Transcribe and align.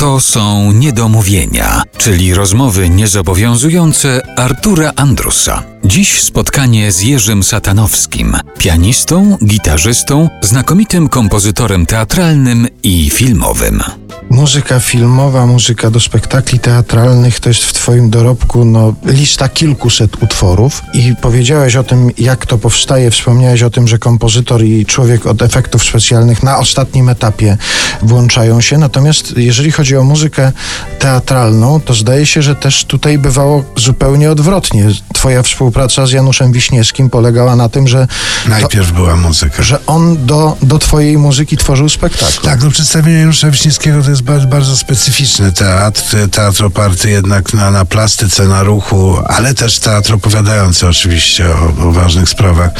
To 0.00 0.20
są 0.20 0.72
niedomówienia, 0.72 1.82
czyli 1.98 2.34
rozmowy 2.34 2.88
niezobowiązujące 2.88 4.22
Artura 4.36 4.92
Andrusa. 4.96 5.62
Dziś 5.84 6.22
spotkanie 6.22 6.92
z 6.92 7.02
Jerzym 7.02 7.42
Satanowskim, 7.42 8.36
pianistą, 8.58 9.38
gitarzystą, 9.44 10.28
znakomitym 10.42 11.08
kompozytorem 11.08 11.86
teatralnym 11.86 12.68
i 12.82 13.10
filmowym. 13.10 13.82
Muzyka 14.30 14.80
filmowa, 14.80 15.46
muzyka 15.46 15.90
do 15.90 16.00
spektakli 16.00 16.58
teatralnych 16.58 17.40
to 17.40 17.48
jest 17.48 17.64
w 17.64 17.72
Twoim 17.72 18.10
dorobku 18.10 18.64
no, 18.64 18.94
lista 19.04 19.48
kilkuset 19.48 20.22
utworów 20.22 20.82
i 20.92 21.14
powiedziałeś 21.20 21.76
o 21.76 21.84
tym, 21.84 22.10
jak 22.18 22.46
to 22.46 22.58
powstaje. 22.58 23.10
Wspomniałeś 23.10 23.62
o 23.62 23.70
tym, 23.70 23.88
że 23.88 23.98
kompozytor 23.98 24.64
i 24.64 24.86
człowiek 24.86 25.26
od 25.26 25.42
efektów 25.42 25.84
specjalnych 25.84 26.42
na 26.42 26.58
ostatnim 26.58 27.08
etapie 27.08 27.56
włączają 28.02 28.60
się. 28.60 28.78
Natomiast 28.78 29.36
jeżeli 29.36 29.72
chodzi 29.72 29.96
o 29.96 30.04
muzykę 30.04 30.52
teatralną, 30.98 31.80
to 31.80 31.94
zdaje 31.94 32.26
się, 32.26 32.42
że 32.42 32.54
też 32.54 32.84
tutaj 32.84 33.18
bywało 33.18 33.64
zupełnie 33.76 34.30
odwrotnie. 34.30 34.88
Twoja 35.14 35.42
współpraca 35.42 36.06
z 36.06 36.12
Januszem 36.12 36.52
Wiśniewskim 36.52 37.10
polegała 37.10 37.56
na 37.56 37.68
tym, 37.68 37.88
że. 37.88 38.06
Najpierw 38.48 38.88
to, 38.88 38.94
była 38.94 39.16
muzyka. 39.16 39.62
Że 39.62 39.86
on 39.86 40.26
do, 40.26 40.56
do 40.62 40.78
Twojej 40.78 41.18
muzyki 41.18 41.56
tworzył 41.56 41.88
spektakl. 41.88 42.40
Tak, 42.42 42.62
no 42.62 42.70
przedstawienie 42.70 43.18
Janusza 43.18 43.50
Wiśniewskiego 43.50 44.02
to 44.02 44.10
jest 44.10 44.19
bardzo, 44.22 44.46
bardzo 44.46 44.76
specyficzny 44.76 45.52
teatr. 45.52 46.02
Teatr 46.30 46.64
oparty 46.64 47.10
jednak 47.10 47.54
na, 47.54 47.70
na 47.70 47.84
plastyce, 47.84 48.48
na 48.48 48.62
ruchu, 48.62 49.16
ale 49.26 49.54
też 49.54 49.78
teatr 49.78 50.14
opowiadający 50.14 50.88
oczywiście 50.88 51.50
o, 51.50 51.88
o 51.88 51.92
ważnych 51.92 52.28
sprawach. 52.28 52.70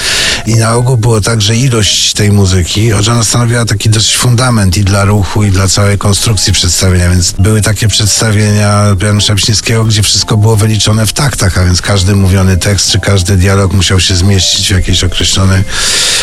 I 0.46 0.54
na 0.54 0.74
ogół 0.74 0.96
było 0.96 1.20
tak, 1.20 1.42
że 1.42 1.56
ilość 1.56 2.12
tej 2.12 2.32
muzyki, 2.32 2.90
że 3.00 3.12
ona 3.12 3.24
stanowiła 3.24 3.64
taki 3.64 3.90
dosyć 3.90 4.16
fundament 4.16 4.76
i 4.76 4.84
dla 4.84 5.04
ruchu, 5.04 5.44
i 5.44 5.50
dla 5.50 5.68
całej 5.68 5.98
konstrukcji 5.98 6.52
przedstawienia, 6.52 7.10
więc 7.10 7.32
były 7.32 7.62
takie 7.62 7.88
przedstawienia 7.88 8.84
Janusza 9.02 9.34
Wiśniewskiego, 9.34 9.84
gdzie 9.84 10.02
wszystko 10.02 10.36
było 10.36 10.56
wyliczone 10.56 11.06
w 11.06 11.12
taktach, 11.12 11.58
a 11.58 11.64
więc 11.64 11.82
każdy 11.82 12.16
mówiony 12.16 12.56
tekst, 12.56 12.90
czy 12.90 13.00
każdy 13.00 13.36
dialog 13.36 13.72
musiał 13.72 14.00
się 14.00 14.16
zmieścić 14.16 14.68
w 14.68 14.70
jakiejś 14.70 15.04
określonej 15.04 15.64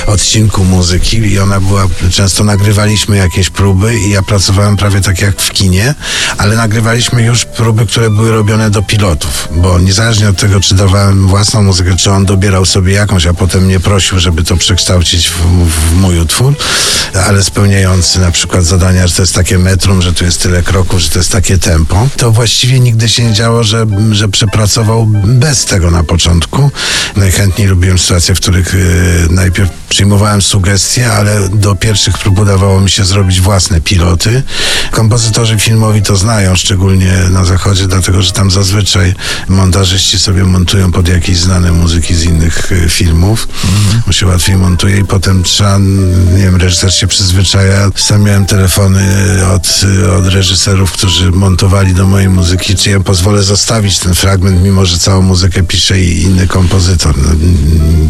odcinku 0.07 0.63
muzyki 0.63 1.17
i 1.17 1.39
ona 1.39 1.59
była, 1.59 1.87
często 2.11 2.43
nagrywaliśmy 2.43 3.17
jakieś 3.17 3.49
próby 3.49 3.99
i 3.99 4.09
ja 4.09 4.21
pracowałem 4.21 4.77
prawie 4.77 5.01
tak 5.07 5.21
jak 5.21 5.41
w 5.41 5.51
kinie, 5.51 5.95
ale 6.37 6.55
nagrywaliśmy 6.55 7.23
już 7.23 7.45
próby, 7.45 7.85
które 7.85 8.09
były 8.09 8.31
robione 8.31 8.69
do 8.69 8.81
pilotów, 8.81 9.47
bo 9.51 9.79
niezależnie 9.79 10.29
od 10.29 10.37
tego, 10.37 10.59
czy 10.59 10.75
dawałem 10.75 11.27
własną 11.27 11.63
muzykę, 11.63 11.95
czy 11.95 12.11
on 12.11 12.25
dobierał 12.25 12.65
sobie 12.65 12.93
jakąś, 12.93 13.25
a 13.25 13.33
potem 13.33 13.63
mnie 13.63 13.79
prosił, 13.79 14.19
żeby 14.19 14.43
to 14.43 14.57
przekształcić 14.57 15.29
w, 15.29 15.35
w 15.69 15.95
mój 15.95 16.19
utwór, 16.19 16.53
ale 17.27 17.43
spełniający 17.43 18.19
na 18.19 18.31
przykład 18.31 18.63
zadania, 18.63 19.07
że 19.07 19.15
to 19.15 19.21
jest 19.21 19.35
takie 19.35 19.57
metrum, 19.57 20.01
że 20.01 20.13
tu 20.13 20.25
jest 20.25 20.41
tyle 20.41 20.63
kroków, 20.63 20.99
że 20.99 21.09
to 21.09 21.19
jest 21.19 21.31
takie 21.31 21.57
tempo, 21.57 22.07
to 22.17 22.31
właściwie 22.31 22.79
nigdy 22.79 23.09
się 23.09 23.23
nie 23.23 23.33
działo, 23.33 23.63
że, 23.63 23.85
że 24.11 24.27
przepracował 24.27 25.05
bez 25.25 25.65
tego 25.65 25.91
na 25.91 26.03
początku. 26.03 26.71
Najchętniej 27.15 27.67
lubiłem 27.67 27.99
sytuacje, 27.99 28.35
w 28.35 28.39
których 28.39 28.73
yy, 28.73 29.35
najpierw 29.35 29.69
przyjmowałem 29.89 30.41
sugestie, 30.41 31.11
ale 31.13 31.49
do 31.49 31.75
pierwszych 31.75 32.17
prób 32.17 32.39
udawało 32.39 32.81
mi 32.81 32.89
się 32.89 33.05
zrobić 33.05 33.41
własne 33.41 33.81
piloty. 33.81 34.43
Kompozytorzy 34.97 35.59
filmowi 35.59 36.01
to 36.01 36.15
znają, 36.15 36.55
szczególnie 36.55 37.13
na 37.31 37.45
zachodzie, 37.45 37.87
dlatego 37.87 38.21
że 38.21 38.31
tam 38.31 38.51
zazwyczaj 38.51 39.15
montażyści 39.47 40.19
sobie 40.19 40.43
montują 40.43 40.91
pod 40.91 41.07
jakieś 41.07 41.37
znane 41.37 41.71
muzyki 41.71 42.15
z 42.15 42.23
innych 42.23 42.71
y, 42.71 42.89
filmów. 42.89 43.47
Mhm. 43.65 44.13
się 44.13 44.27
łatwiej 44.27 44.55
montuje 44.55 44.97
i 44.97 45.05
potem 45.05 45.43
trzeba, 45.43 45.77
nie 46.35 46.43
wiem, 46.43 46.55
reżyser 46.55 46.93
się 46.93 47.07
przyzwyczaja. 47.07 47.89
Sam 47.95 48.23
miałem 48.23 48.45
telefony 48.45 49.05
od, 49.53 49.81
od 50.19 50.27
reżyserów, 50.27 50.91
którzy 50.91 51.31
montowali 51.31 51.93
do 51.93 52.07
mojej 52.07 52.29
muzyki, 52.29 52.75
czy 52.75 52.89
ja 52.89 52.99
pozwolę 52.99 53.43
zostawić 53.43 53.99
ten 53.99 54.15
fragment, 54.15 54.63
mimo 54.63 54.85
że 54.85 54.97
całą 54.97 55.21
muzykę 55.21 55.63
pisze 55.63 56.01
i 56.01 56.21
inny 56.21 56.47
kompozytor. 56.47 57.15
No, 57.17 57.29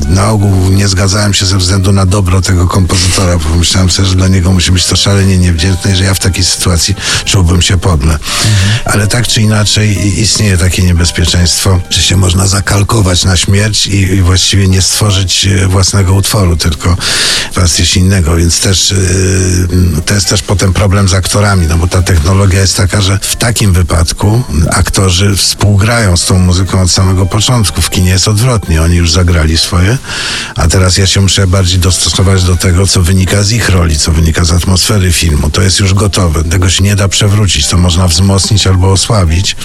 na 0.09 0.29
ogół 0.29 0.69
nie 0.69 0.87
zgadzałem 0.87 1.33
się 1.33 1.45
ze 1.45 1.57
względu 1.57 1.91
na 1.91 2.05
dobro 2.05 2.41
tego 2.41 2.67
kompozytora, 2.67 3.37
bo 3.37 3.55
myślałem 3.55 3.89
sobie, 3.89 4.07
że 4.07 4.15
dla 4.15 4.27
niego 4.27 4.51
musi 4.51 4.71
być 4.71 4.85
to 4.85 4.95
szalenie 4.95 5.37
niewdzięczne, 5.37 5.95
że 5.95 6.03
ja 6.03 6.13
w 6.13 6.19
takiej 6.19 6.43
sytuacji 6.43 6.76
czułbym 7.25 7.61
się 7.61 7.77
podle. 7.77 8.19
Ale 8.85 9.07
tak 9.07 9.27
czy 9.27 9.41
inaczej 9.41 10.19
istnieje 10.19 10.57
takie 10.57 10.83
niebezpieczeństwo, 10.83 11.79
że 11.89 12.01
się 12.01 12.17
można 12.17 12.47
zakalkować 12.47 13.23
na 13.23 13.37
śmierć 13.37 13.87
i, 13.87 13.97
i 13.97 14.21
właściwie 14.21 14.67
nie 14.67 14.81
stworzyć 14.81 15.45
e, 15.45 15.67
własnego 15.67 16.13
utworu, 16.13 16.57
tylko 16.57 16.97
coś 17.65 17.97
innego, 17.97 18.35
więc 18.35 18.59
też 18.59 18.91
yy, 18.91 20.01
to 20.05 20.13
jest 20.13 20.29
też 20.29 20.41
potem 20.41 20.73
problem 20.73 21.07
z 21.09 21.13
aktorami, 21.13 21.67
no 21.67 21.77
bo 21.77 21.87
ta 21.87 22.01
technologia 22.01 22.61
jest 22.61 22.77
taka, 22.77 23.01
że 23.01 23.19
w 23.21 23.35
takim 23.35 23.73
wypadku 23.73 24.43
aktorzy 24.71 25.35
współgrają 25.35 26.17
z 26.17 26.25
tą 26.25 26.39
muzyką 26.39 26.81
od 26.81 26.91
samego 26.91 27.25
początku. 27.25 27.81
W 27.81 27.89
kinie 27.89 28.09
jest 28.09 28.27
odwrotnie, 28.27 28.81
oni 28.81 28.95
już 28.95 29.11
zagrali 29.11 29.57
swoje, 29.57 29.97
a 30.55 30.67
teraz 30.67 30.97
ja 30.97 31.07
się 31.07 31.21
muszę 31.21 31.47
bardziej 31.47 31.79
dostosować 31.79 32.43
do 32.43 32.55
tego, 32.55 32.87
co 32.87 33.01
wynika 33.01 33.43
z 33.43 33.51
ich 33.51 33.69
roli, 33.69 33.99
co 33.99 34.11
wynika 34.11 34.45
z 34.45 34.51
atmosfery 34.51 35.11
filmu. 35.11 35.49
To 35.49 35.61
jest 35.61 35.79
już 35.79 35.93
gotowe. 35.93 36.43
Tego 36.43 36.66
się 36.69 36.83
nie 36.83 36.95
da 36.95 37.07
przewrócić. 37.07 37.67
To 37.67 37.77
można 37.77 38.07
wzmocnić 38.07 38.67
albo 38.67 38.91
osłabić, 38.91 39.55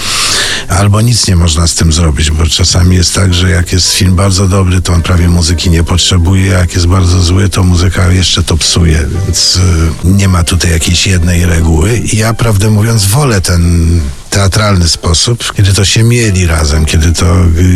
albo 0.68 1.00
nic 1.00 1.28
nie 1.28 1.36
można 1.36 1.66
z 1.66 1.74
tym 1.74 1.92
zrobić, 1.92 2.30
bo 2.30 2.46
czasami 2.46 2.96
jest 2.96 3.14
tak, 3.14 3.34
że 3.34 3.50
jak 3.50 3.72
jest 3.72 3.92
film 3.92 4.16
bardzo 4.16 4.48
dobry, 4.48 4.80
to 4.82 4.92
on 4.92 5.02
prawie 5.02 5.28
muzyki 5.28 5.70
nie 5.70 5.84
potrzebuje, 5.84 6.56
a 6.56 6.58
jak 6.58 6.74
jest 6.74 6.86
bardzo 6.86 7.22
zły, 7.22 7.48
to 7.48 7.62
muzyka 7.62 8.12
jeszcze 8.12 8.42
to 8.42 8.56
psuje, 8.56 9.06
więc 9.24 9.56
y, 9.56 9.60
nie 10.04 10.28
ma 10.28 10.44
tutaj 10.44 10.70
jakiejś 10.70 11.06
jednej 11.06 11.46
reguły. 11.46 11.98
I 11.98 12.16
ja, 12.16 12.34
prawdę 12.34 12.70
mówiąc, 12.70 13.04
wolę 13.04 13.40
ten 13.40 14.00
teatralny 14.32 14.88
sposób, 14.88 15.52
kiedy 15.56 15.72
to 15.74 15.84
się 15.84 16.02
mieli 16.02 16.46
razem, 16.46 16.84
kiedy 16.84 17.12
to 17.12 17.26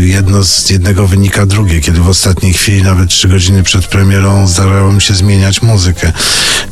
jedno 0.00 0.44
z 0.44 0.70
jednego 0.70 1.06
wynika 1.06 1.46
drugie, 1.46 1.80
kiedy 1.80 2.00
w 2.00 2.08
ostatniej 2.08 2.52
chwili, 2.52 2.82
nawet 2.82 3.10
trzy 3.10 3.28
godziny 3.28 3.62
przed 3.62 3.86
premierą, 3.86 4.46
zdarzało 4.46 4.92
mi 4.92 5.02
się 5.02 5.14
zmieniać 5.14 5.62
muzykę. 5.62 6.12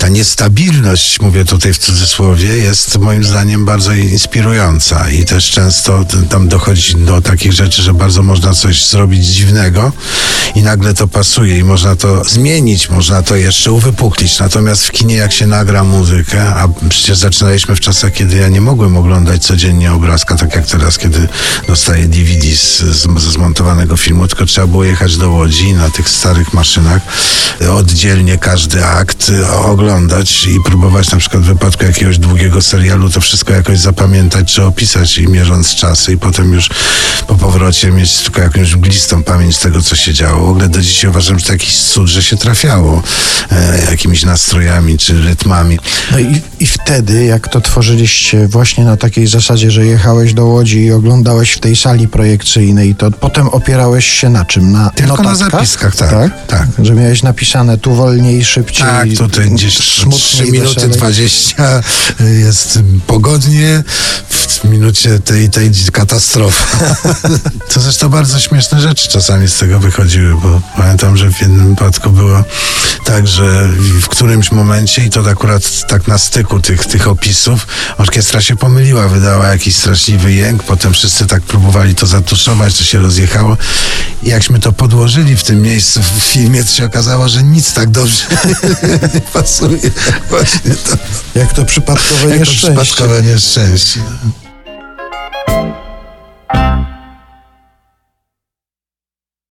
Ta 0.04 0.08
niestabilność, 0.08 1.20
mówię 1.20 1.44
tutaj 1.44 1.74
w 1.74 1.78
cudzysłowie, 1.78 2.48
jest 2.48 2.98
moim 2.98 3.24
zdaniem 3.24 3.64
bardzo 3.64 3.92
inspirująca 3.92 5.10
i 5.10 5.24
też 5.24 5.50
często 5.50 6.04
tam 6.30 6.48
dochodzi 6.48 6.96
do 6.96 7.20
takich 7.20 7.52
rzeczy, 7.52 7.82
że 7.82 7.94
bardzo 7.94 8.22
można 8.22 8.54
coś 8.54 8.86
zrobić 8.86 9.26
dziwnego 9.26 9.92
i 10.54 10.62
nagle 10.62 10.94
to 10.94 11.08
pasuje 11.08 11.58
i 11.58 11.64
można 11.64 11.96
to 11.96 12.24
zmienić, 12.24 12.90
można 12.90 13.22
to 13.22 13.36
jeszcze 13.36 13.72
uwypuklić. 13.72 14.38
Natomiast 14.38 14.86
w 14.86 14.92
kinie, 14.92 15.14
jak 15.14 15.32
się 15.32 15.46
nagra 15.46 15.84
muzykę, 15.84 16.54
a 16.54 16.68
przecież 16.88 17.18
zaczynaliśmy 17.18 17.76
w 17.76 17.80
czasach, 17.80 18.12
kiedy 18.12 18.36
ja 18.36 18.48
nie 18.48 18.60
mogłem 18.60 18.96
oglądać 18.96 19.42
codziennie 19.42 19.92
obrazka, 19.92 20.36
tak 20.36 20.54
jak 20.54 20.66
teraz, 20.66 20.98
kiedy 20.98 21.28
dostaję 21.68 22.08
DVD 22.08 22.56
z, 22.56 22.78
z, 22.78 23.20
ze 23.20 23.30
zmontowanego 23.30 23.96
filmu, 23.96 24.28
tylko 24.28 24.46
trzeba 24.46 24.66
było 24.66 24.84
jechać 24.84 25.16
do 25.16 25.30
Łodzi 25.30 25.72
na 25.72 25.90
tych 25.90 26.08
starych 26.08 26.54
maszynach, 26.54 27.02
oddzielnie 27.70 28.38
każdy 28.38 28.86
akt 28.86 29.32
oglądać 29.64 29.93
i 30.48 30.60
próbować 30.64 31.10
na 31.10 31.18
przykład 31.18 31.42
w 31.42 31.46
wypadku 31.46 31.84
jakiegoś 31.84 32.18
długiego 32.18 32.62
serialu 32.62 33.10
to 33.10 33.20
wszystko 33.20 33.52
jakoś 33.52 33.78
zapamiętać 33.78 34.52
czy 34.52 34.64
opisać 34.64 35.18
i 35.18 35.28
mierząc 35.28 35.74
czasy 35.74 36.12
i 36.12 36.18
potem 36.18 36.52
już 36.52 36.70
po 37.26 37.34
powrocie 37.34 37.90
mieć 37.90 38.18
tylko 38.18 38.40
jakąś 38.40 38.74
mglistą 38.74 39.22
pamięć 39.22 39.58
tego, 39.58 39.82
co 39.82 39.96
się 39.96 40.14
działo. 40.14 40.46
W 40.46 40.50
ogóle 40.50 40.68
do 40.68 40.80
dzisiaj 40.80 41.10
uważam, 41.10 41.38
że 41.38 41.46
to 41.46 41.52
jakiś 41.52 41.76
cud, 41.78 42.08
że 42.08 42.22
się 42.22 42.36
trafiało 42.36 43.02
e, 43.50 43.90
jakimiś 43.90 44.24
nastrojami 44.24 44.98
czy 44.98 45.22
rytmami. 45.22 45.78
No 46.12 46.18
i, 46.18 46.40
i 46.60 46.66
wtedy, 46.66 47.24
jak 47.24 47.48
to 47.48 47.60
tworzyliście 47.60 48.48
właśnie 48.48 48.84
na 48.84 48.96
takiej 48.96 49.26
zasadzie, 49.26 49.44
zasadzie, 49.44 49.70
że 49.70 49.86
jechałeś 49.86 50.34
do 50.34 50.44
Łodzi 50.44 50.78
i 50.84 50.92
oglądałeś 50.92 51.52
w 51.52 51.60
tej 51.60 51.76
sali 51.76 52.08
projekcyjnej, 52.08 52.94
to 52.94 53.10
potem 53.10 53.48
opierałeś 53.48 54.06
się 54.06 54.30
na 54.30 54.44
czym? 54.44 54.72
Na 54.72 54.90
Tylko 54.90 55.22
notatkach? 55.22 55.40
na 55.40 55.50
zapiskach, 55.50 55.96
tak, 55.96 56.10
tak. 56.10 56.46
tak. 56.46 56.68
Że 56.86 56.94
miałeś 56.94 57.22
napisane 57.22 57.78
tu 57.78 57.94
wolniej, 57.94 58.44
szybciej. 58.44 58.86
Tak, 58.86 59.08
tutaj 59.18 59.50
gdzieś 59.50 59.78
3 60.10 60.52
minuty 60.52 60.88
20 60.88 61.82
jest 62.42 62.78
pogodnie, 63.06 63.84
w 64.30 64.64
minucie 64.64 65.18
tej, 65.18 65.50
tej 65.50 65.70
katastrofy. 65.92 66.76
to 67.74 67.80
zresztą 67.80 68.08
bardzo 68.08 68.40
śmieszne 68.40 68.80
rzeczy 68.80 69.08
czasami 69.08 69.48
z 69.48 69.58
tego 69.58 69.80
wychodziły, 69.80 70.34
bo 70.34 70.60
pamiętam, 70.76 71.16
że 71.16 71.32
w 71.32 71.40
jednym 71.40 71.68
wypadku 71.68 72.10
było 72.10 72.44
tak, 73.14 73.28
że 73.28 73.68
w 74.00 74.08
którymś 74.08 74.52
momencie, 74.52 75.04
i 75.04 75.10
to 75.10 75.30
akurat 75.30 75.86
tak 75.86 76.08
na 76.08 76.18
styku 76.18 76.60
tych, 76.60 76.86
tych 76.86 77.08
opisów, 77.08 77.66
orkiestra 77.98 78.40
się 78.40 78.56
pomyliła, 78.56 79.08
wydała 79.08 79.46
jakiś 79.46 79.76
straszliwy 79.76 80.32
jęk, 80.32 80.62
potem 80.62 80.92
wszyscy 80.92 81.26
tak 81.26 81.42
próbowali 81.42 81.94
to 81.94 82.06
zatuszować, 82.06 82.78
to 82.78 82.84
się 82.84 82.98
rozjechało. 82.98 83.56
I 84.22 84.28
jakśmy 84.28 84.58
to 84.58 84.72
podłożyli 84.72 85.36
w 85.36 85.42
tym 85.42 85.62
miejscu 85.62 86.02
w 86.02 86.22
filmie, 86.22 86.64
to 86.64 86.70
się 86.70 86.84
okazało, 86.84 87.28
że 87.28 87.42
nic 87.42 87.72
tak 87.72 87.90
dobrze 87.90 88.24
nie 89.14 89.20
pasuje. 89.34 89.90
Właśnie 90.30 90.74
to. 90.74 90.96
Jak 91.34 91.52
to 91.52 91.64
przypadkowe 91.64 92.30
Jak 92.30 92.38
nieszczęście. 92.38 92.74
To 92.74 92.82
przypadkowe 92.82 93.22
nieszczęście. 93.22 94.00